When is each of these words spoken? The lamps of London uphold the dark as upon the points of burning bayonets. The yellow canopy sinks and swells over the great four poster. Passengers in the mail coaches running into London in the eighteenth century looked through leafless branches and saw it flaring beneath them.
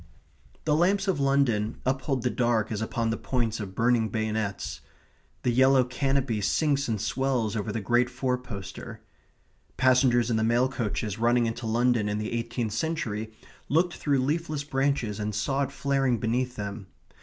The 0.65 0.75
lamps 0.75 1.07
of 1.07 1.19
London 1.19 1.77
uphold 1.85 2.23
the 2.23 2.31
dark 2.31 2.71
as 2.71 2.81
upon 2.81 3.11
the 3.11 3.17
points 3.17 3.59
of 3.59 3.75
burning 3.75 4.09
bayonets. 4.09 4.81
The 5.43 5.51
yellow 5.51 5.83
canopy 5.83 6.41
sinks 6.41 6.87
and 6.87 6.99
swells 6.99 7.55
over 7.55 7.71
the 7.71 7.81
great 7.81 8.09
four 8.09 8.39
poster. 8.39 9.01
Passengers 9.77 10.31
in 10.31 10.37
the 10.37 10.43
mail 10.43 10.67
coaches 10.69 11.19
running 11.19 11.45
into 11.45 11.67
London 11.67 12.09
in 12.09 12.17
the 12.17 12.31
eighteenth 12.33 12.73
century 12.73 13.31
looked 13.69 13.93
through 13.93 14.25
leafless 14.25 14.63
branches 14.63 15.19
and 15.19 15.35
saw 15.35 15.61
it 15.61 15.71
flaring 15.71 16.17
beneath 16.17 16.55
them. 16.55 16.87